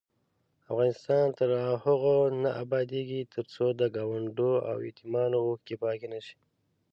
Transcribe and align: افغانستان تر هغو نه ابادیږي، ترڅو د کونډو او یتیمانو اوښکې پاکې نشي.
افغانستان 0.71 1.25
تر 1.39 1.49
هغو 1.83 2.17
نه 2.43 2.51
ابادیږي، 2.63 3.21
ترڅو 3.33 3.65
د 3.79 3.81
کونډو 3.95 4.51
او 4.69 4.77
یتیمانو 4.89 5.37
اوښکې 5.45 5.75
پاکې 5.83 6.07
نشي. 6.13 6.37